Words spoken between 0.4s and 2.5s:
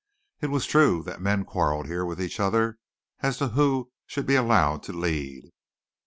was true that men quarreled here with each